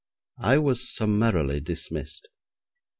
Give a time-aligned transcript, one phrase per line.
[0.39, 2.27] I was summarily dismissed.